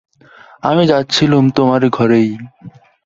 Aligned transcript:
আমি 0.63 0.83
যাচ্ছিলুম 0.85 1.45
তোমার 1.49 1.81
ঘরেই। 1.89 2.29